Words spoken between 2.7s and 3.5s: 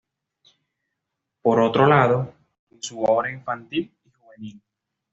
en su obra